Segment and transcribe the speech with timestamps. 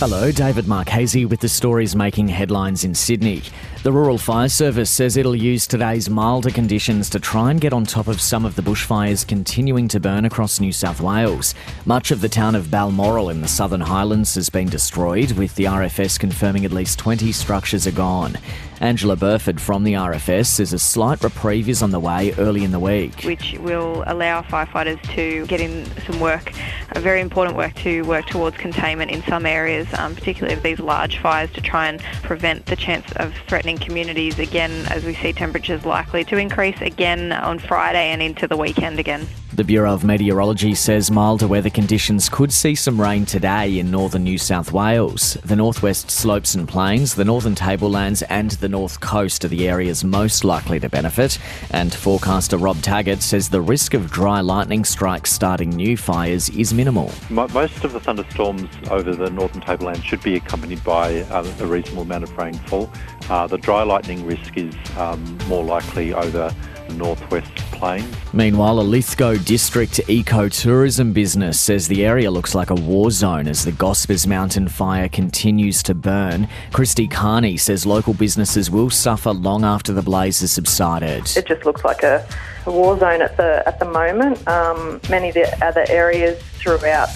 [0.00, 3.42] Hello, David Marchese with the stories making headlines in Sydney.
[3.82, 7.84] The Rural Fire Service says it'll use today's milder conditions to try and get on
[7.84, 11.54] top of some of the bushfires continuing to burn across New South Wales.
[11.84, 15.64] Much of the town of Balmoral in the Southern Highlands has been destroyed, with the
[15.64, 18.38] RFS confirming at least 20 structures are gone.
[18.80, 22.70] Angela Burford from the RFS says a slight reprieve is on the way early in
[22.70, 23.22] the week.
[23.24, 26.50] Which will allow firefighters to get in some work,
[26.92, 30.80] a very important work to work towards containment in some areas, um, particularly of these
[30.80, 35.32] large fires, to try and prevent the chance of threatening communities again as we see
[35.32, 39.26] temperatures likely to increase again on Friday and into the weekend again.
[39.60, 44.24] The Bureau of Meteorology says milder weather conditions could see some rain today in northern
[44.24, 45.34] New South Wales.
[45.44, 50.02] The northwest slopes and plains, the northern tablelands, and the north coast are the areas
[50.02, 51.38] most likely to benefit.
[51.72, 56.72] And forecaster Rob Taggart says the risk of dry lightning strikes starting new fires is
[56.72, 57.12] minimal.
[57.28, 62.04] Most of the thunderstorms over the northern tablelands should be accompanied by uh, a reasonable
[62.04, 62.90] amount of rainfall.
[63.28, 66.30] Uh, the dry lightning risk is um, more likely over
[66.88, 68.14] the northwest plains.
[68.32, 73.64] Meanwhile, a Lithgow district ecotourism business says the area looks like a war zone as
[73.64, 76.46] the Gospers Mountain fire continues to burn.
[76.72, 81.36] Christy Carney says local businesses will suffer long after the blaze has subsided.
[81.36, 82.24] It just looks like a,
[82.66, 84.46] a war zone at the at the moment.
[84.46, 87.08] Um, many of the other areas throughout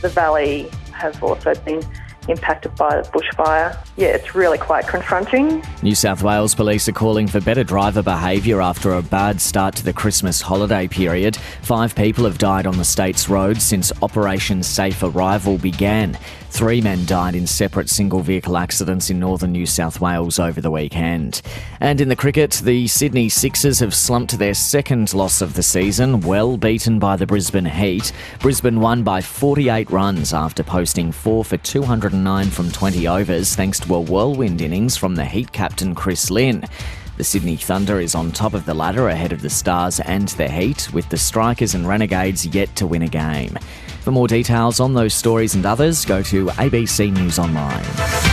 [0.00, 1.82] the valley have also been
[2.28, 3.76] impacted by the bushfire.
[3.96, 5.62] Yeah, it's really quite confronting.
[5.82, 9.84] New South Wales police are calling for better driver behaviour after a bad start to
[9.84, 11.36] the Christmas holiday period.
[11.62, 16.18] Five people have died on the state's roads since Operation Safe Arrival began.
[16.52, 20.70] Three men died in separate single vehicle accidents in northern New South Wales over the
[20.70, 21.40] weekend.
[21.80, 25.62] And in the cricket, the Sydney Sixers have slumped to their second loss of the
[25.62, 28.12] season, well beaten by the Brisbane Heat.
[28.40, 33.94] Brisbane won by 48 runs after posting 4 for 209 from 20 overs, thanks to
[33.94, 36.66] a whirlwind innings from the Heat captain Chris Lynn.
[37.16, 40.50] The Sydney Thunder is on top of the ladder ahead of the Stars and the
[40.50, 43.56] Heat, with the Strikers and Renegades yet to win a game.
[44.02, 48.31] For more details on those stories and others, go to ABC News Online.